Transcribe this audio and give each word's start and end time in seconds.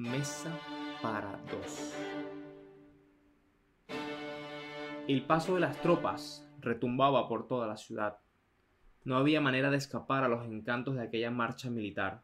Mesa 0.00 0.58
para 1.02 1.38
dos. 1.52 1.94
El 5.06 5.26
paso 5.26 5.56
de 5.56 5.60
las 5.60 5.78
tropas 5.82 6.48
retumbaba 6.58 7.28
por 7.28 7.46
toda 7.46 7.66
la 7.66 7.76
ciudad. 7.76 8.16
No 9.04 9.18
había 9.18 9.42
manera 9.42 9.70
de 9.70 9.76
escapar 9.76 10.24
a 10.24 10.28
los 10.28 10.46
encantos 10.46 10.94
de 10.94 11.02
aquella 11.02 11.30
marcha 11.30 11.68
militar. 11.68 12.22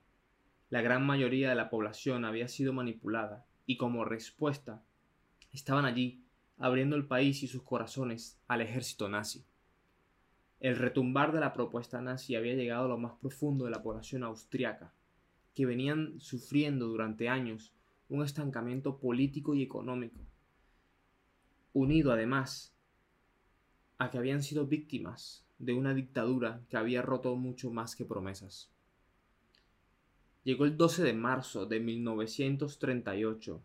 La 0.71 0.81
gran 0.81 1.05
mayoría 1.05 1.51
de 1.51 1.55
la 1.55 1.69
población 1.69 2.25
había 2.25 2.49
sido 2.49 2.73
manipulada 2.73 3.45
y 3.67 3.77
como 3.77 4.07
respuesta 4.07 4.83
estaban 5.53 5.85
allí 5.85 6.25
abriendo 6.57 6.97
el 6.97 7.07
país 7.07 7.43
y 7.43 7.47
sus 7.47 7.63
corazones 7.63 8.41
al 8.49 8.63
ejército 8.63 9.07
nazi. 9.11 9.45
El 10.61 10.77
retumbar 10.77 11.31
de 11.31 11.41
la 11.41 11.53
propuesta 11.53 12.01
nazi 12.01 12.37
había 12.37 12.55
llegado 12.55 12.87
a 12.87 12.89
lo 12.89 12.97
más 12.97 13.13
profundo 13.21 13.67
de 13.67 13.73
la 13.73 13.83
población 13.83 14.25
austriaca, 14.25 14.95
que 15.57 15.65
venían 15.65 16.21
sufriendo 16.21 16.87
durante 16.87 17.31
años 17.31 17.73
un 18.11 18.23
estancamiento 18.23 18.99
político 18.99 19.55
y 19.55 19.63
económico, 19.63 20.21
unido 21.73 22.13
además 22.13 22.77
a 23.97 24.11
que 24.11 24.19
habían 24.19 24.43
sido 24.43 24.67
víctimas 24.67 25.47
de 25.59 25.73
una 25.73 25.95
dictadura 25.95 26.61
que 26.69 26.77
había 26.77 27.01
roto 27.01 27.35
mucho 27.37 27.71
más 27.71 27.97
que 27.97 28.05
promesas. 28.05 28.71
Llegó 30.45 30.67
el 30.67 30.77
12 30.77 31.03
de 31.03 31.15
marzo 31.15 31.65
de 31.65 31.81
1938 31.81 33.63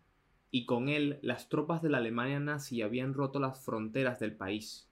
y 0.49 0.65
con 0.65 0.87
él 0.87 1.19
las 1.21 1.49
tropas 1.49 1.81
de 1.81 1.89
la 1.89 1.97
Alemania 1.97 2.39
nazi 2.39 2.81
habían 2.81 3.13
roto 3.13 3.41
las 3.41 3.59
fronteras 3.59 4.17
del 4.17 4.33
país. 4.33 4.87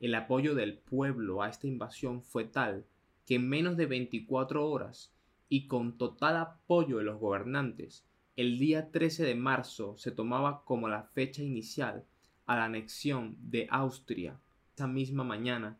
El 0.00 0.14
apoyo 0.14 0.54
del 0.54 0.78
pueblo 0.78 1.42
a 1.42 1.50
esta 1.50 1.66
invasión 1.66 2.22
fue 2.22 2.46
tal 2.46 2.86
que 3.26 3.34
en 3.34 3.46
menos 3.46 3.76
de 3.76 3.84
24 3.84 4.66
horas 4.66 5.12
y 5.50 5.66
con 5.66 5.98
total 5.98 6.36
apoyo 6.36 6.98
de 6.98 7.04
los 7.04 7.18
gobernantes, 7.18 8.06
el 8.36 8.58
día 8.58 8.90
13 8.90 9.24
de 9.24 9.34
marzo 9.34 9.98
se 9.98 10.12
tomaba 10.12 10.64
como 10.64 10.88
la 10.88 11.02
fecha 11.02 11.42
inicial 11.42 12.06
a 12.46 12.56
la 12.56 12.64
anexión 12.64 13.36
de 13.40 13.66
Austria. 13.68 14.40
Esa 14.74 14.86
misma 14.86 15.24
mañana, 15.24 15.78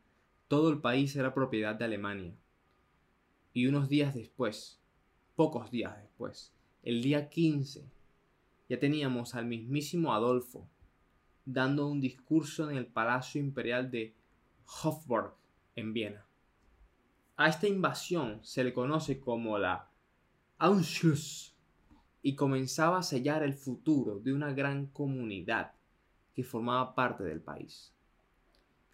todo 0.48 0.70
el 0.70 0.80
país 0.80 1.14
era 1.14 1.32
propiedad 1.32 1.76
de 1.76 1.84
Alemania. 1.84 2.34
Y 3.54 3.66
unos 3.66 3.88
días 3.88 4.12
después, 4.12 4.80
pocos 5.36 5.70
días 5.70 5.96
después, 6.02 6.52
el 6.82 7.00
día 7.00 7.30
15, 7.30 7.88
ya 8.68 8.78
teníamos 8.80 9.36
al 9.36 9.46
mismísimo 9.46 10.12
Adolfo 10.12 10.68
dando 11.44 11.86
un 11.86 12.00
discurso 12.00 12.68
en 12.70 12.76
el 12.76 12.86
Palacio 12.86 13.40
Imperial 13.40 13.90
de 13.90 14.14
Hofburg 14.82 15.34
en 15.76 15.92
Viena. 15.92 16.26
A 17.40 17.48
esta 17.48 17.66
invasión 17.66 18.40
se 18.42 18.62
le 18.62 18.74
conoce 18.74 19.18
como 19.18 19.56
la 19.56 19.88
Anschluss 20.58 21.56
y 22.20 22.34
comenzaba 22.34 22.98
a 22.98 23.02
sellar 23.02 23.42
el 23.42 23.54
futuro 23.54 24.18
de 24.18 24.34
una 24.34 24.52
gran 24.52 24.88
comunidad 24.88 25.72
que 26.34 26.44
formaba 26.44 26.94
parte 26.94 27.24
del 27.24 27.40
país. 27.40 27.94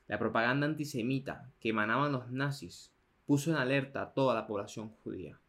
La 0.06 0.20
propaganda 0.20 0.64
antisemita 0.64 1.50
que 1.58 1.70
emanaban 1.70 2.12
los 2.12 2.30
nazis 2.30 2.92
puso 3.26 3.50
en 3.50 3.56
alerta 3.56 4.00
a 4.02 4.14
toda 4.14 4.36
la 4.36 4.46
población 4.46 4.90
judía. 5.02 5.40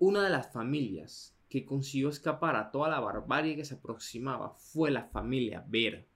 Una 0.00 0.24
de 0.24 0.30
las 0.30 0.52
familias 0.52 1.32
que 1.48 1.64
consiguió 1.64 2.08
escapar 2.08 2.56
a 2.56 2.72
toda 2.72 2.88
la 2.88 2.98
barbarie 2.98 3.54
que 3.54 3.64
se 3.64 3.74
aproximaba 3.74 4.50
fue 4.54 4.90
la 4.90 5.04
familia 5.04 5.64
Ver, 5.68 6.08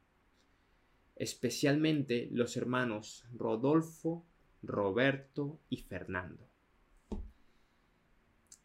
especialmente 1.15 2.28
los 2.33 2.56
hermanos 2.56 3.25
Rodolfo, 3.33 4.27
Roberto 4.62 5.58
y 5.69 5.78
Fernando. 5.78 6.47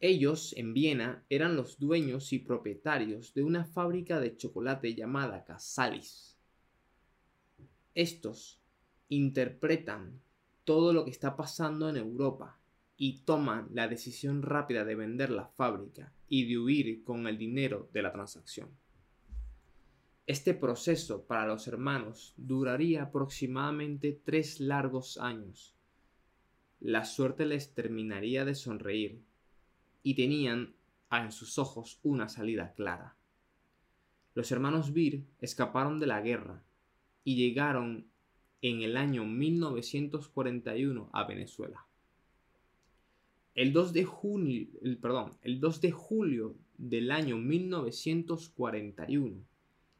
Ellos, 0.00 0.54
en 0.56 0.74
Viena, 0.74 1.24
eran 1.30 1.56
los 1.56 1.78
dueños 1.78 2.32
y 2.32 2.38
propietarios 2.38 3.32
de 3.32 3.42
una 3.42 3.64
fábrica 3.64 4.20
de 4.20 4.36
chocolate 4.36 4.94
llamada 4.94 5.44
Casalis. 5.44 6.36
Estos 7.94 8.60
interpretan 9.08 10.20
todo 10.64 10.92
lo 10.92 11.04
que 11.04 11.10
está 11.10 11.34
pasando 11.36 11.88
en 11.88 11.96
Europa 11.96 12.58
y 12.98 13.20
toman 13.20 13.68
la 13.72 13.88
decisión 13.88 14.42
rápida 14.42 14.84
de 14.84 14.96
vender 14.96 15.30
la 15.30 15.46
fábrica 15.46 16.12
y 16.28 16.46
de 16.46 16.58
huir 16.58 17.04
con 17.04 17.26
el 17.26 17.38
dinero 17.38 17.88
de 17.92 18.02
la 18.02 18.12
transacción. 18.12 18.68
Este 20.26 20.54
proceso 20.54 21.24
para 21.24 21.46
los 21.46 21.68
hermanos 21.68 22.34
duraría 22.36 23.04
aproximadamente 23.04 24.20
tres 24.24 24.58
largos 24.58 25.18
años. 25.18 25.75
La 26.86 27.04
suerte 27.04 27.44
les 27.46 27.74
terminaría 27.74 28.44
de 28.44 28.54
sonreír 28.54 29.20
y 30.04 30.14
tenían 30.14 30.76
en 31.10 31.32
sus 31.32 31.58
ojos 31.58 31.98
una 32.04 32.28
salida 32.28 32.74
clara. 32.74 33.16
Los 34.34 34.52
hermanos 34.52 34.92
Bir 34.92 35.24
escaparon 35.40 35.98
de 35.98 36.06
la 36.06 36.20
guerra 36.20 36.62
y 37.24 37.34
llegaron 37.34 38.06
en 38.62 38.82
el 38.82 38.96
año 38.96 39.24
1941 39.24 41.10
a 41.12 41.24
Venezuela. 41.24 41.84
El 43.56 43.72
2 43.72 43.92
de 43.92 44.04
junio, 44.04 44.68
el, 44.80 44.98
perdón, 44.98 45.36
el 45.42 45.58
2 45.58 45.80
de 45.80 45.90
julio 45.90 46.54
del 46.78 47.10
año 47.10 47.36
1941, 47.36 49.44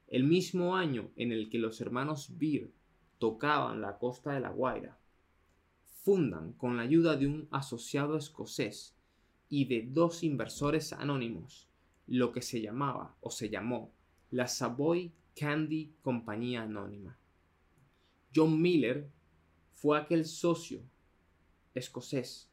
el 0.07 0.23
mismo 0.23 0.77
año 0.77 1.11
en 1.17 1.33
el 1.33 1.51
que 1.51 1.59
los 1.59 1.81
hermanos 1.81 2.39
Beer 2.39 2.71
tocaban 3.19 3.81
la 3.81 3.99
costa 3.99 4.35
de 4.35 4.39
La 4.39 4.51
Guaira, 4.51 4.97
fundan 6.07 6.53
con 6.53 6.77
la 6.77 6.85
ayuda 6.85 7.17
de 7.17 7.27
un 7.27 7.49
asociado 7.51 8.17
escocés 8.17 8.95
y 9.49 9.65
de 9.65 9.89
dos 9.91 10.23
inversores 10.23 10.93
anónimos 10.93 11.69
lo 12.07 12.31
que 12.31 12.43
se 12.43 12.61
llamaba 12.61 13.17
o 13.21 13.33
se 13.33 13.51
llamó 13.51 13.93
la 14.31 14.47
Savoy 14.47 15.13
Candy 15.35 15.97
Compañía 16.03 16.63
Anónima. 16.63 17.19
John 18.33 18.63
Miller 18.63 19.11
fue 19.75 19.99
aquel 19.99 20.27
socio 20.27 20.81
escocés 21.75 22.53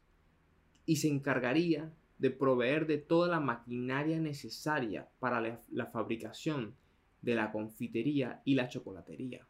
y 0.88 0.96
se 0.96 1.10
encargaría 1.10 1.94
de 2.18 2.32
proveer 2.32 2.88
de 2.88 2.98
toda 2.98 3.28
la 3.28 3.40
maquinaria 3.40 4.20
necesaria 4.20 5.12
para 5.20 5.62
la, 5.70 5.86
fabricación 5.92 6.76
de 7.22 7.36
la 7.36 7.52
confitería 7.52 8.42
y 8.46 8.56
la 8.56 8.68
chocolatería. 8.68 9.46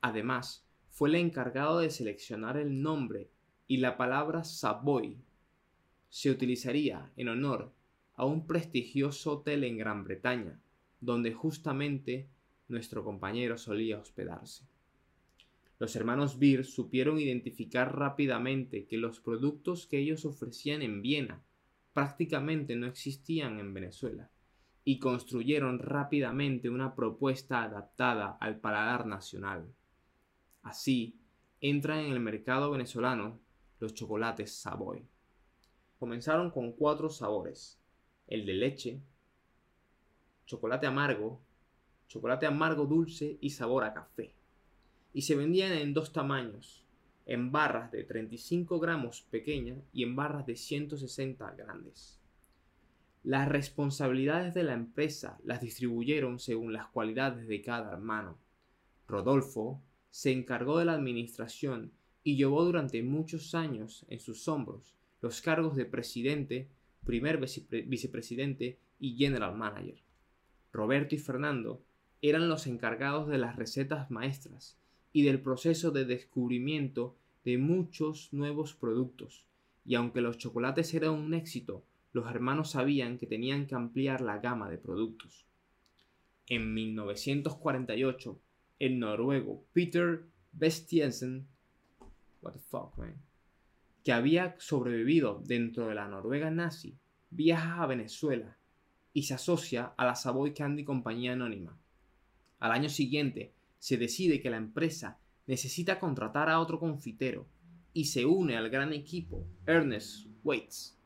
Además, 0.00 0.66
fue 0.94 1.08
el 1.08 1.16
encargado 1.16 1.80
de 1.80 1.90
seleccionar 1.90 2.56
el 2.56 2.80
nombre 2.80 3.28
y 3.66 3.78
la 3.78 3.96
palabra 3.96 4.44
Savoy 4.44 5.18
se 6.08 6.30
utilizaría 6.30 7.10
en 7.16 7.30
honor 7.30 7.72
a 8.14 8.24
un 8.24 8.46
prestigioso 8.46 9.32
hotel 9.32 9.64
en 9.64 9.76
Gran 9.76 10.04
Bretaña, 10.04 10.60
donde 11.00 11.32
justamente 11.32 12.28
nuestro 12.68 13.02
compañero 13.02 13.58
solía 13.58 13.98
hospedarse. 13.98 14.68
Los 15.80 15.96
hermanos 15.96 16.38
Beer 16.38 16.64
supieron 16.64 17.18
identificar 17.18 17.98
rápidamente 17.98 18.86
que 18.86 18.96
los 18.96 19.18
productos 19.18 19.88
que 19.88 19.98
ellos 19.98 20.24
ofrecían 20.24 20.80
en 20.80 21.02
Viena 21.02 21.42
prácticamente 21.92 22.76
no 22.76 22.86
existían 22.86 23.58
en 23.58 23.74
Venezuela 23.74 24.30
y 24.84 25.00
construyeron 25.00 25.80
rápidamente 25.80 26.70
una 26.70 26.94
propuesta 26.94 27.64
adaptada 27.64 28.38
al 28.40 28.60
paladar 28.60 29.06
nacional. 29.06 29.74
Así, 30.64 31.16
entran 31.60 32.00
en 32.00 32.12
el 32.12 32.18
mercado 32.18 32.70
venezolano 32.72 33.38
los 33.78 33.94
chocolates 33.94 34.52
Savoy. 34.52 35.06
Comenzaron 35.98 36.50
con 36.50 36.72
cuatro 36.72 37.08
sabores, 37.08 37.78
el 38.26 38.44
de 38.44 38.54
leche, 38.54 39.00
chocolate 40.46 40.88
amargo, 40.88 41.40
chocolate 42.08 42.46
amargo 42.46 42.86
dulce 42.86 43.38
y 43.40 43.50
sabor 43.50 43.84
a 43.84 43.94
café 43.94 44.34
y 45.14 45.22
se 45.22 45.36
vendían 45.36 45.72
en 45.72 45.94
dos 45.94 46.12
tamaños, 46.12 46.84
en 47.24 47.52
barras 47.52 47.92
de 47.92 48.02
35 48.02 48.80
gramos 48.80 49.22
pequeñas 49.22 49.78
y 49.92 50.02
en 50.02 50.16
barras 50.16 50.44
de 50.44 50.56
160 50.56 51.52
grandes. 51.52 52.18
Las 53.22 53.48
responsabilidades 53.48 54.52
de 54.52 54.64
la 54.64 54.74
empresa 54.74 55.38
las 55.44 55.60
distribuyeron 55.60 56.40
según 56.40 56.72
las 56.72 56.88
cualidades 56.88 57.46
de 57.46 57.62
cada 57.62 57.92
hermano. 57.92 58.36
Rodolfo 59.06 59.80
se 60.14 60.30
encargó 60.30 60.78
de 60.78 60.84
la 60.84 60.92
administración 60.92 61.90
y 62.22 62.36
llevó 62.36 62.64
durante 62.64 63.02
muchos 63.02 63.52
años 63.52 64.06
en 64.08 64.20
sus 64.20 64.46
hombros 64.46 64.94
los 65.20 65.40
cargos 65.40 65.74
de 65.74 65.86
presidente, 65.86 66.68
primer 67.04 67.40
vicepresidente 67.40 68.78
y 69.00 69.16
general 69.16 69.56
manager. 69.56 69.98
Roberto 70.72 71.16
y 71.16 71.18
Fernando 71.18 71.82
eran 72.22 72.48
los 72.48 72.68
encargados 72.68 73.26
de 73.26 73.38
las 73.38 73.56
recetas 73.56 74.08
maestras 74.12 74.78
y 75.12 75.22
del 75.22 75.40
proceso 75.40 75.90
de 75.90 76.04
descubrimiento 76.04 77.16
de 77.44 77.58
muchos 77.58 78.32
nuevos 78.32 78.72
productos. 78.72 79.44
Y 79.84 79.96
aunque 79.96 80.20
los 80.20 80.38
chocolates 80.38 80.94
eran 80.94 81.10
un 81.10 81.34
éxito, 81.34 81.82
los 82.12 82.30
hermanos 82.30 82.70
sabían 82.70 83.18
que 83.18 83.26
tenían 83.26 83.66
que 83.66 83.74
ampliar 83.74 84.20
la 84.20 84.38
gama 84.38 84.70
de 84.70 84.78
productos. 84.78 85.44
En 86.46 86.72
1948, 86.72 88.38
el 88.86 88.98
noruego 88.98 89.64
Peter 89.72 90.26
Vestiensen, 90.52 91.48
que 94.02 94.12
había 94.12 94.56
sobrevivido 94.58 95.42
dentro 95.46 95.88
de 95.88 95.94
la 95.94 96.06
Noruega 96.06 96.50
nazi, 96.50 96.98
viaja 97.30 97.82
a 97.82 97.86
Venezuela 97.86 98.58
y 99.14 99.22
se 99.22 99.32
asocia 99.32 99.94
a 99.96 100.04
la 100.04 100.14
Savoy 100.14 100.52
Candy 100.52 100.84
Compañía 100.84 101.32
Anónima. 101.32 101.78
Al 102.58 102.72
año 102.72 102.90
siguiente, 102.90 103.54
se 103.78 103.96
decide 103.96 104.42
que 104.42 104.50
la 104.50 104.58
empresa 104.58 105.18
necesita 105.46 105.98
contratar 105.98 106.50
a 106.50 106.60
otro 106.60 106.78
confitero 106.78 107.46
y 107.94 108.04
se 108.04 108.26
une 108.26 108.58
al 108.58 108.68
gran 108.68 108.92
equipo 108.92 109.46
Ernest 109.66 110.26
Waits, 110.42 111.00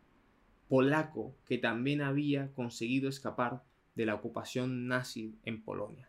polaco 0.69 1.37
que 1.47 1.59
también 1.59 2.03
había 2.03 2.53
conseguido 2.55 3.09
escapar 3.09 3.63
de 3.95 4.07
la 4.07 4.17
ocupación 4.17 4.89
nazi 4.89 5.39
en 5.45 5.63
Polonia. 5.63 6.08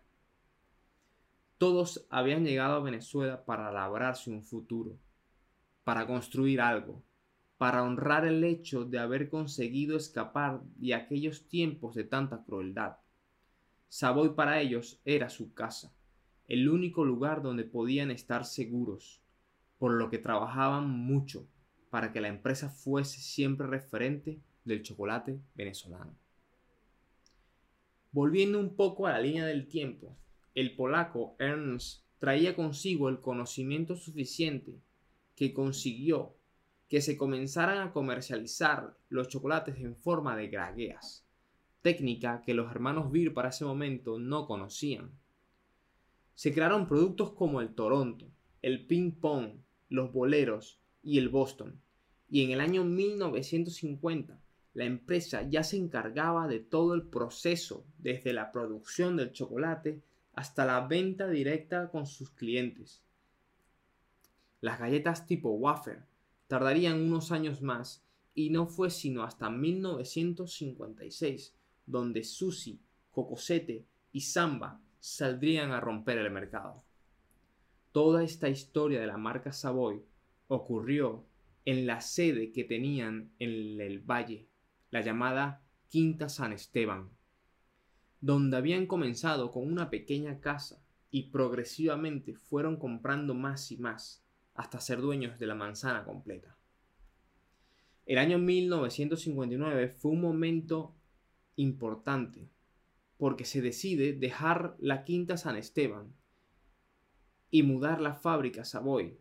Todos 1.60 2.08
habían 2.10 2.46
llegado 2.46 2.76
a 2.76 2.80
Venezuela 2.80 3.44
para 3.44 3.70
labrarse 3.70 4.30
un 4.30 4.46
futuro, 4.46 4.98
para 5.84 6.08
construir 6.08 6.62
algo, 6.62 7.04
para 7.58 7.84
honrar 7.84 8.26
el 8.26 8.46
hecho 8.46 8.86
de 8.86 8.98
haber 8.98 9.28
conseguido 9.28 9.98
escapar 9.98 10.62
de 10.78 10.96
aquellos 10.96 11.50
tiempos 11.50 11.96
de 11.96 12.06
tanta 12.06 12.46
crueldad. 12.46 12.96
Savoy 13.90 14.36
para 14.36 14.62
ellos 14.62 15.02
era 15.04 15.28
su 15.28 15.54
casa, 15.54 15.94
el 16.48 16.70
único 16.70 17.04
lugar 17.04 17.42
donde 17.42 17.66
podían 17.66 18.10
estar 18.10 18.46
seguros, 18.46 19.22
por 19.80 19.92
lo 19.92 20.10
que 20.10 20.18
trabajaban 20.18 20.90
mucho 20.90 21.46
para 21.90 22.14
que 22.14 22.22
la 22.22 22.30
empresa 22.30 22.70
fuese 22.70 23.20
siempre 23.20 23.68
referente 23.68 24.40
del 24.64 24.82
chocolate 24.82 25.42
venezolano. 25.56 26.16
Volviendo 28.14 28.62
un 28.62 28.78
poco 28.78 29.08
a 29.08 29.12
la 29.12 29.20
línea 29.20 29.46
del 29.46 29.68
tiempo, 29.68 30.16
el 30.56 30.76
polaco 30.76 31.36
Ernst 31.40 32.04
traía 32.20 32.56
consigo 32.56 33.10
el 33.10 33.22
conocimiento 33.22 33.96
suficiente 33.96 34.80
que 35.36 35.54
consiguió 35.54 36.36
que 36.90 37.02
se 37.02 37.18
comenzaran 37.18 37.78
a 37.88 37.94
comercializar 37.94 38.98
los 39.10 39.28
chocolates 39.30 39.78
en 39.78 39.96
forma 39.96 40.36
de 40.36 40.48
gragueas, 40.48 41.24
técnica 41.82 42.42
que 42.42 42.56
los 42.56 42.72
hermanos 42.72 43.12
Beer 43.12 43.34
para 43.34 43.50
ese 43.50 43.64
momento 43.64 44.18
no 44.18 44.48
conocían. 44.48 45.12
Se 46.34 46.52
crearon 46.52 46.88
productos 46.88 47.34
como 47.34 47.62
el 47.62 47.76
Toronto, 47.76 48.28
el 48.64 48.88
Ping 48.88 49.12
Pong, 49.12 49.60
los 49.90 50.12
Boleros 50.12 50.80
y 51.04 51.20
el 51.20 51.30
Boston, 51.30 51.80
y 52.28 52.44
en 52.44 52.52
el 52.52 52.60
año 52.60 52.84
1950 52.84 54.42
la 54.74 54.86
empresa 54.86 55.44
ya 55.44 55.64
se 55.64 55.78
encargaba 55.78 56.48
de 56.48 56.60
todo 56.60 56.94
el 56.94 57.04
proceso, 57.04 57.86
desde 57.98 58.34
la 58.34 58.52
producción 58.52 59.16
del 59.16 59.32
chocolate 59.32 60.02
hasta 60.40 60.66
la 60.66 60.88
venta 60.88 61.28
directa 61.28 61.92
con 61.92 62.08
sus 62.08 62.32
clientes. 62.32 63.04
Las 64.62 64.80
galletas 64.80 65.28
tipo 65.28 65.50
wafer 65.50 66.06
tardarían 66.48 67.02
unos 67.02 67.34
años 67.34 67.62
más 67.62 68.06
y 68.34 68.50
no 68.50 68.66
fue 68.66 68.90
sino 68.90 69.24
hasta 69.24 69.50
1956 69.50 71.58
donde 71.86 72.24
Susi, 72.24 72.80
Cocosete 73.12 73.86
y 74.14 74.22
Samba 74.22 74.80
saldrían 75.02 75.74
a 75.74 75.82
romper 75.82 76.20
el 76.20 76.32
mercado. 76.32 76.86
Toda 77.92 78.24
esta 78.24 78.48
historia 78.48 79.02
de 79.02 79.08
la 79.08 79.18
marca 79.18 79.52
Savoy 79.52 80.02
ocurrió 80.48 81.26
en 81.66 81.86
la 81.86 82.00
sede 82.00 82.54
que 82.54 82.64
tenían 82.64 83.34
en 83.40 83.82
el 83.82 84.00
valle, 84.00 84.48
la 84.90 85.02
llamada 85.02 85.62
Quinta 85.90 86.30
San 86.30 86.54
Esteban, 86.54 87.10
donde 88.22 88.58
habían 88.58 88.86
comenzado 88.86 89.52
con 89.52 89.68
una 89.68 89.90
pequeña 89.90 90.40
casa 90.40 90.84
y 91.12 91.30
progresivamente 91.30 92.36
fueron 92.36 92.78
comprando 92.78 93.34
más 93.34 93.72
y 93.72 93.78
más 93.78 94.24
hasta 94.54 94.82
ser 94.82 95.00
dueños 95.00 95.40
de 95.40 95.48
la 95.48 95.56
manzana 95.56 96.04
completa. 96.04 96.58
El 98.06 98.18
año 98.18 98.38
1959 98.40 99.90
fue 99.90 100.12
un 100.12 100.22
momento 100.22 100.96
importante 101.56 102.50
porque 103.18 103.46
se 103.46 103.62
decide 103.62 104.14
dejar 104.14 104.76
la 104.80 105.04
Quinta 105.04 105.38
San 105.38 105.56
Esteban 105.56 106.14
y 107.52 107.64
mudar 107.64 108.02
la 108.02 108.16
fábrica 108.16 108.66
Savoy 108.66 109.18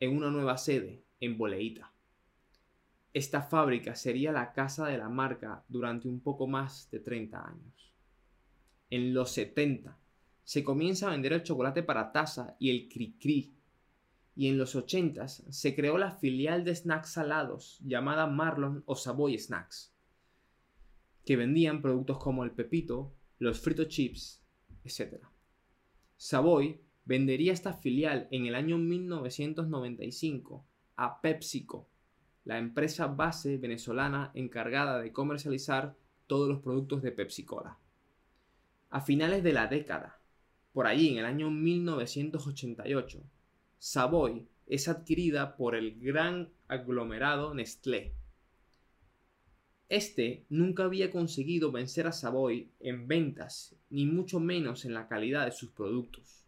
en 0.00 0.16
una 0.16 0.30
nueva 0.30 0.58
sede 0.58 1.04
en 1.20 1.38
Boleita. 1.38 1.92
Esta 3.12 3.42
fábrica 3.42 3.94
sería 3.94 4.32
la 4.32 4.52
casa 4.52 4.86
de 4.88 4.98
la 4.98 5.08
marca 5.08 5.64
durante 5.68 6.08
un 6.08 6.20
poco 6.20 6.46
más 6.46 6.90
de 6.90 6.98
30 6.98 7.48
años. 7.48 7.93
En 8.90 9.14
los 9.14 9.32
70 9.32 9.98
se 10.44 10.62
comienza 10.62 11.08
a 11.08 11.10
vender 11.10 11.32
el 11.32 11.42
chocolate 11.42 11.82
para 11.82 12.12
taza 12.12 12.56
y 12.58 12.70
el 12.70 12.88
cri-cri 12.88 13.54
y 14.36 14.48
en 14.48 14.58
los 14.58 14.74
80 14.74 15.28
se 15.28 15.74
creó 15.74 15.96
la 15.96 16.12
filial 16.12 16.64
de 16.64 16.74
snacks 16.74 17.12
salados 17.12 17.78
llamada 17.84 18.26
Marlon 18.26 18.82
o 18.86 18.96
Savoy 18.96 19.38
Snacks, 19.38 19.94
que 21.24 21.36
vendían 21.36 21.80
productos 21.80 22.18
como 22.18 22.44
el 22.44 22.50
pepito, 22.50 23.14
los 23.38 23.60
frito 23.60 23.84
chips, 23.84 24.42
etc. 24.84 25.22
Savoy 26.16 26.80
vendería 27.04 27.52
esta 27.52 27.74
filial 27.74 28.28
en 28.30 28.46
el 28.46 28.54
año 28.54 28.78
1995 28.78 30.66
a 30.96 31.20
PepsiCo, 31.20 31.88
la 32.44 32.58
empresa 32.58 33.06
base 33.06 33.56
venezolana 33.58 34.30
encargada 34.34 35.00
de 35.00 35.12
comercializar 35.12 35.96
todos 36.26 36.48
los 36.48 36.60
productos 36.60 37.02
de 37.02 37.12
Pepsi 37.12 37.44
Cola. 37.44 37.78
A 38.94 39.00
finales 39.00 39.42
de 39.42 39.52
la 39.52 39.66
década, 39.66 40.20
por 40.72 40.86
allí 40.86 41.08
en 41.08 41.18
el 41.18 41.24
año 41.24 41.50
1988, 41.50 43.24
Savoy 43.76 44.46
es 44.68 44.86
adquirida 44.86 45.56
por 45.56 45.74
el 45.74 45.98
gran 45.98 46.52
aglomerado 46.68 47.54
Nestlé. 47.54 48.14
Este 49.88 50.46
nunca 50.48 50.84
había 50.84 51.10
conseguido 51.10 51.72
vencer 51.72 52.06
a 52.06 52.12
Savoy 52.12 52.70
en 52.78 53.08
ventas, 53.08 53.74
ni 53.90 54.06
mucho 54.06 54.38
menos 54.38 54.84
en 54.84 54.94
la 54.94 55.08
calidad 55.08 55.46
de 55.46 55.50
sus 55.50 55.70
productos. 55.70 56.46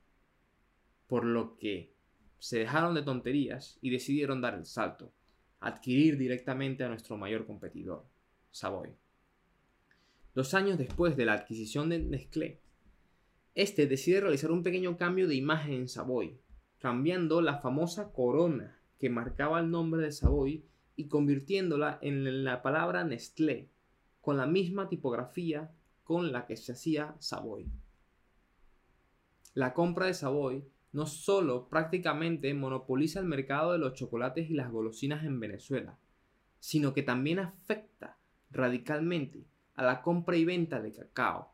Por 1.09 1.25
lo 1.25 1.57
que 1.57 1.97
se 2.39 2.61
dejaron 2.61 2.95
de 2.95 3.03
tonterías 3.03 3.77
y 3.81 3.91
decidieron 3.91 4.41
dar 4.41 4.55
el 4.55 4.67
salto, 4.67 5.13
adquirir 5.59 6.17
directamente 6.17 6.85
a 6.85 6.89
nuestro 6.89 7.17
mayor 7.17 7.45
competidor, 7.45 8.05
Savoy. 8.53 8.95
Dos 10.37 10.53
años 10.53 10.77
después 10.77 11.17
de 11.17 11.25
la 11.25 11.33
adquisición 11.33 11.89
de 11.89 11.99
Nestlé, 11.99 12.61
este 13.55 13.87
decide 13.87 14.21
realizar 14.21 14.53
un 14.53 14.63
pequeño 14.63 14.99
cambio 14.99 15.27
de 15.27 15.35
imagen 15.35 15.73
en 15.73 15.89
Savoy, 15.89 16.39
cambiando 16.79 17.41
la 17.41 17.57
famosa 17.57 18.13
corona 18.13 18.79
que 18.99 19.09
marcaba 19.09 19.61
el 19.61 19.71
nombre 19.71 20.03
de 20.03 20.13
Savoy 20.13 20.63
y 20.95 21.09
convirtiéndola 21.09 21.99
en 22.03 22.45
la 22.45 22.61
palabra 22.61 23.03
Nestlé, 23.03 23.71
con 24.21 24.37
la 24.37 24.47
misma 24.47 24.91
tipografía 24.91 25.73
con 26.05 26.33
la 26.33 26.45
que 26.45 26.59
se 26.59 26.73
hacía 26.73 27.17
Savoy. 27.19 27.71
La 29.55 29.73
compra 29.73 30.05
de 30.05 30.13
Savoy 30.13 30.67
no 30.93 31.07
solo 31.07 31.67
prácticamente 31.71 32.53
monopoliza 32.53 33.21
el 33.21 33.27
mercado 33.27 33.73
de 33.73 33.79
los 33.79 33.95
chocolates 33.95 34.51
y 34.51 34.53
las 34.53 34.71
golosinas 34.71 35.25
en 35.25 35.41
Venezuela, 35.41 35.99
sino 36.61 36.93
que 36.93 37.03
también 37.03 37.39
afecta 37.39 38.19
radicalmente 38.51 39.47
a 39.77 39.85
la 39.85 40.03
compra 40.03 40.37
y 40.37 40.45
venta 40.45 40.81
de 40.81 40.93
cacao. 40.93 41.53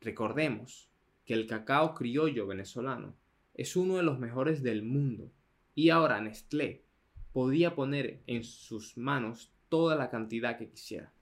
Recordemos 0.00 0.88
que 1.24 1.34
el 1.34 1.46
cacao 1.46 1.94
criollo 1.94 2.46
venezolano 2.46 3.14
es 3.54 3.76
uno 3.76 3.96
de 3.96 4.02
los 4.02 4.18
mejores 4.18 4.62
del 4.62 4.82
mundo. 4.82 5.32
Y 5.74 5.90
ahora 5.90 6.20
Nestlé 6.20 6.84
podía 7.32 7.74
poner 7.74 8.22
en 8.26 8.44
sus 8.44 8.96
manos 8.96 9.50
toda 9.68 9.96
la 9.96 10.10
cantidad 10.10 10.58
que 10.58 10.68
quisiera. 10.68 11.12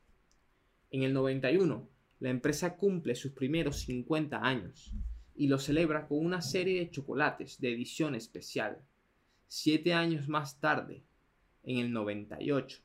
En 0.91 1.05
el 1.05 1.15
91, 1.15 1.89
la 2.21 2.31
empresa 2.31 2.77
cumple 2.77 3.15
sus 3.15 3.33
primeros 3.33 3.81
50 3.81 4.45
años 4.45 4.93
y 5.35 5.47
lo 5.47 5.59
celebra 5.59 6.07
con 6.07 6.25
una 6.25 6.43
serie 6.43 6.81
de 6.81 6.91
chocolates 6.91 7.61
de 7.61 7.73
edición 7.73 8.15
especial. 8.15 8.79
Siete 9.49 9.95
años 9.95 10.29
más 10.29 10.61
tarde, 10.61 11.03
en 11.63 11.79
el 11.79 11.93
98, 11.93 12.83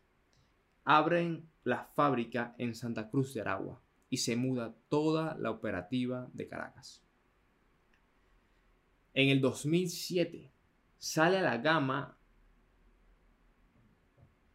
abren 0.83 1.49
la 1.67 1.83
fábrica 1.83 2.55
en 2.57 2.73
Santa 2.73 3.09
Cruz 3.09 3.33
de 3.33 3.41
Aragua 3.41 3.81
y 4.09 4.17
se 4.17 4.37
muda 4.37 4.73
toda 4.87 5.35
la 5.37 5.51
operativa 5.51 6.29
de 6.31 6.47
Caracas. 6.47 7.03
En 9.13 9.27
el 9.27 9.41
2007 9.41 10.49
sale 10.97 11.41
la 11.41 11.57
gama. 11.57 12.17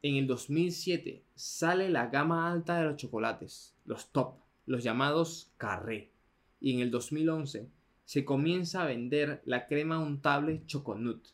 En 0.00 0.16
el 0.16 0.26
2007 0.26 1.22
sale 1.34 1.90
la 1.90 2.06
gama 2.06 2.50
alta 2.50 2.78
de 2.78 2.84
los 2.84 2.96
chocolates, 2.96 3.76
los 3.84 4.10
top, 4.10 4.36
los 4.64 4.82
llamados 4.82 5.52
carré. 5.58 6.12
Y 6.60 6.72
en 6.72 6.80
el 6.80 6.90
2011 6.90 7.68
se 8.06 8.24
comienza 8.24 8.82
a 8.82 8.86
vender 8.86 9.42
la 9.44 9.66
crema 9.66 9.98
untable 9.98 10.62
Choconut 10.64 11.28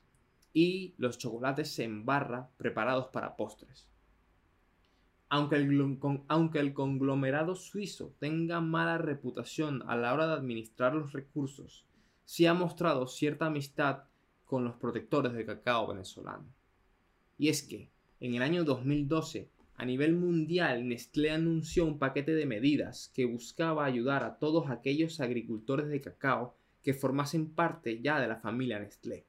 y 0.53 0.95
los 0.99 1.19
chocolates 1.19 1.79
en 1.79 2.05
barra 2.05 2.51
preparados 2.57 3.07
para 3.09 3.37
postres. 3.37 3.87
Aunque 5.31 5.57
el, 5.57 5.99
aunque 6.29 6.59
el, 6.59 6.73
conglomerado 6.73 7.55
suizo 7.55 8.15
tenga 8.19 8.61
mala 8.61 8.99
reputación 8.99 9.83
a 9.87 9.97
la 9.97 10.15
hora 10.15 10.27
de 10.27 10.33
administrar 10.33 10.95
los 10.95 11.13
recursos 11.13 11.85
sí 12.29 12.45
ha 12.45 12.53
mostrado 12.53 13.07
cierta 13.07 13.47
amistad 13.47 14.05
con 14.45 14.63
los 14.63 14.75
protectores 14.75 15.33
del 15.33 15.47
cacao 15.47 15.87
venezolano. 15.87 16.45
Y 17.39 17.49
es 17.49 17.63
que, 17.63 17.89
en 18.21 18.35
el 18.35 18.43
año 18.43 18.65
2012, 18.65 19.49
a 19.77 19.85
nivel 19.87 20.15
mundial, 20.15 20.87
Nestlé 20.87 21.31
anunció 21.31 21.87
un 21.87 21.99
paquete 21.99 22.35
de 22.35 22.45
medidas 22.45 23.11
que 23.15 23.25
buscaba 23.25 23.87
ayudar 23.87 24.25
a 24.25 24.37
todos 24.37 24.69
aquellos 24.69 25.21
agricultores 25.21 25.89
de 25.89 26.03
cacao 26.03 26.55
que 26.83 26.93
formasen 26.93 27.49
parte 27.49 28.03
ya 28.03 28.21
de 28.21 28.29
la 28.29 28.37
familia 28.37 28.79
Nestlé. 28.79 29.25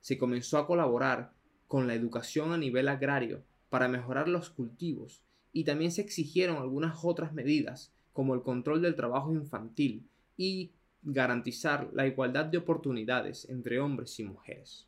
Se 0.00 0.18
comenzó 0.18 0.58
a 0.58 0.66
colaborar 0.66 1.34
con 1.68 1.86
la 1.86 1.94
educación 1.94 2.52
a 2.52 2.58
nivel 2.58 2.88
agrario 2.88 3.44
para 3.74 3.88
mejorar 3.88 4.28
los 4.28 4.50
cultivos 4.50 5.20
y 5.52 5.64
también 5.64 5.90
se 5.90 6.00
exigieron 6.00 6.58
algunas 6.58 7.04
otras 7.04 7.32
medidas 7.32 7.92
como 8.12 8.36
el 8.36 8.42
control 8.42 8.82
del 8.82 8.94
trabajo 8.94 9.32
infantil 9.32 10.06
y 10.36 10.70
garantizar 11.02 11.90
la 11.92 12.06
igualdad 12.06 12.44
de 12.44 12.58
oportunidades 12.58 13.50
entre 13.50 13.80
hombres 13.80 14.20
y 14.20 14.22
mujeres. 14.22 14.86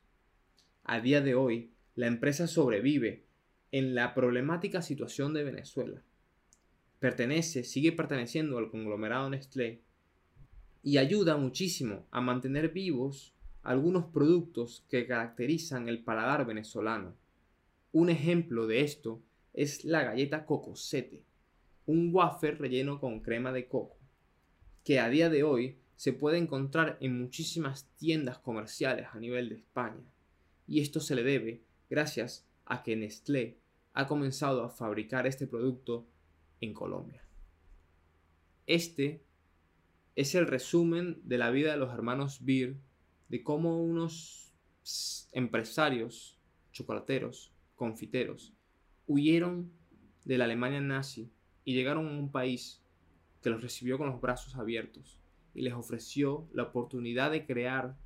A 0.85 1.01
día 1.01 1.21
de 1.21 1.35
hoy, 1.35 1.73
la 1.97 2.07
empresa 2.07 2.47
sobrevive 2.47 3.25
en 3.73 3.97
la 3.97 4.15
problemática 4.15 4.81
situación 4.83 5.35
de 5.35 5.43
Venezuela. 5.43 6.01
Pertenece, 7.01 7.65
sigue 7.65 7.91
perteneciendo 7.91 8.57
al 8.57 8.71
conglomerado 8.71 9.29
Nestlé 9.29 9.81
y 10.85 10.99
ayuda 10.99 11.37
muchísimo 11.37 12.07
a 12.13 12.21
mantener 12.21 12.69
vivos 12.69 13.35
algunos 13.65 14.05
productos 14.05 14.85
que 14.89 15.09
caracterizan 15.09 15.89
el 15.89 16.05
paladar 16.05 16.47
venezolano. 16.47 17.26
Un 17.93 18.11
ejemplo 18.11 18.67
de 18.67 18.83
esto 18.83 19.23
es 19.53 19.85
la 19.85 20.03
galleta 20.03 20.45
cocosete, 20.45 21.25
un 21.87 22.11
wafer 22.13 22.59
relleno 22.59 23.01
con 23.01 23.21
crema 23.21 23.53
de 23.53 23.69
coco, 23.69 23.97
que 24.85 25.01
a 25.01 25.09
día 25.09 25.31
de 25.31 25.43
hoy 25.43 25.79
se 25.97 26.13
puede 26.13 26.39
encontrar 26.39 26.99
en 27.01 27.19
muchísimas 27.19 27.89
tiendas 27.97 28.39
comerciales 28.39 29.07
a 29.13 29.19
nivel 29.19 29.49
de 29.49 29.57
España. 29.57 30.05
Y 30.67 30.81
esto 30.81 31.01
se 31.01 31.15
le 31.15 31.23
debe 31.23 31.63
gracias 31.89 32.47
a 32.67 32.83
que 32.83 32.97
Nestlé 32.97 33.59
ha 33.95 34.07
comenzado 34.07 34.63
a 34.63 34.69
fabricar 34.69 35.27
este 35.27 35.47
producto 35.47 36.07
en 36.61 36.75
Colombia. 36.75 37.23
Este 38.67 39.25
es 40.17 40.35
el 40.35 40.47
resumen 40.47 41.21
de 41.25 41.39
la 41.39 41.51
vida 41.51 41.71
de 41.71 41.79
los 41.79 41.95
hermanos 41.95 42.45
Beer, 42.45 42.77
de 43.29 43.43
cómo 43.43 43.83
unos 43.83 44.53
empresarios, 45.33 46.39
chocolateros, 46.73 47.56
confiteros, 47.77 48.53
huyeron 49.07 49.71
de 50.25 50.39
la 50.39 50.45
Alemania 50.45 50.81
nazi 50.81 51.31
y 51.65 51.75
llegaron 51.75 52.07
a 52.09 52.19
un 52.19 52.33
país 52.33 52.83
que 53.43 53.51
los 53.51 53.63
recibió 53.63 53.99
con 53.99 54.09
los 54.09 54.21
brazos 54.21 54.57
abiertos 54.57 55.19
y 55.55 55.63
les 55.63 55.75
ofreció 55.75 56.49
la 56.53 56.65
oportunidad 56.65 57.31
de 57.31 57.47
crear 57.47 57.97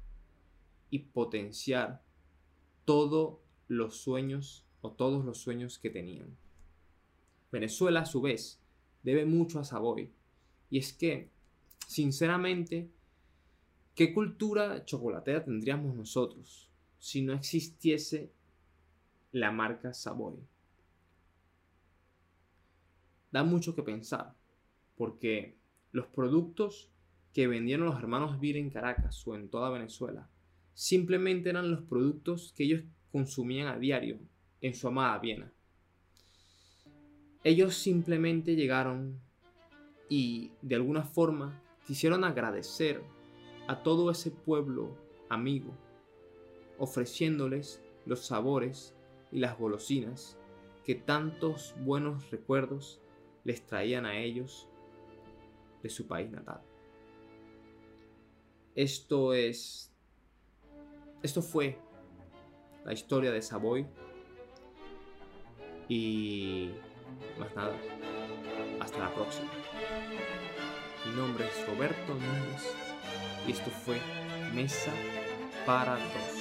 y 0.90 0.98
potenciar 0.98 2.02
todos 2.84 3.38
los 3.68 3.96
sueños 3.96 4.66
o 4.82 4.92
todos 4.92 5.24
los 5.24 5.38
sueños 5.38 5.78
que 5.78 5.90
tenían. 5.90 6.36
Venezuela, 7.50 8.00
a 8.00 8.06
su 8.06 8.20
vez, 8.20 8.60
debe 9.02 9.24
mucho 9.24 9.58
a 9.58 9.64
Savoy. 9.64 10.12
Y 10.70 10.78
es 10.78 10.92
que, 10.92 11.30
sinceramente, 11.86 12.90
¿qué 13.94 14.12
cultura 14.14 14.84
chocolatera 14.84 15.44
tendríamos 15.44 15.94
nosotros 15.94 16.70
si 16.98 17.22
no 17.22 17.32
existiese 17.32 18.32
la 19.32 19.50
marca 19.50 19.92
Savoy? 19.94 20.38
Da 23.30 23.44
mucho 23.44 23.74
que 23.74 23.82
pensar, 23.82 24.34
porque 24.96 25.56
los 25.92 26.06
productos 26.06 26.90
que 27.32 27.46
vendieron 27.46 27.86
los 27.86 27.96
hermanos 27.96 28.40
Vir 28.40 28.56
en 28.56 28.70
Caracas 28.70 29.26
o 29.26 29.36
en 29.36 29.48
toda 29.48 29.70
Venezuela 29.70 30.28
simplemente 30.74 31.50
eran 31.50 31.70
los 31.70 31.82
productos 31.82 32.52
que 32.56 32.64
ellos 32.64 32.84
consumían 33.12 33.68
a 33.68 33.78
diario 33.78 34.18
en 34.60 34.74
su 34.74 34.88
amada 34.88 35.18
Viena. 35.18 35.52
Ellos 37.44 37.74
simplemente 37.76 38.56
llegaron 38.56 39.20
y 40.08 40.52
de 40.62 40.74
alguna 40.74 41.04
forma 41.04 41.62
quisieron 41.86 42.24
agradecer 42.24 43.02
a 43.68 43.82
todo 43.82 44.10
ese 44.10 44.30
pueblo 44.30 44.96
amigo, 45.28 45.72
ofreciéndoles 46.78 47.80
los 48.04 48.26
sabores 48.26 48.94
y 49.32 49.38
las 49.38 49.58
golosinas 49.58 50.36
que 50.84 50.94
tantos 50.94 51.74
buenos 51.80 52.30
recuerdos 52.30 53.00
les 53.44 53.64
traían 53.64 54.06
a 54.06 54.18
ellos 54.18 54.68
de 55.82 55.88
su 55.88 56.06
país 56.06 56.30
natal. 56.30 56.62
Esto 58.74 59.34
es. 59.34 59.92
Esto 61.22 61.42
fue 61.42 61.78
la 62.84 62.92
historia 62.92 63.30
de 63.30 63.42
Savoy 63.42 63.86
y 65.88 66.70
más 67.38 67.54
nada, 67.54 67.76
hasta 68.80 68.98
la 68.98 69.14
próxima. 69.14 69.50
Mi 71.06 71.14
nombre 71.14 71.46
es 71.46 71.66
Roberto 71.66 72.14
Núñez 72.14 72.74
y 73.46 73.52
esto 73.52 73.70
fue 73.70 73.98
Mesa 74.54 74.92
para 75.66 75.94
dos. 75.96 76.39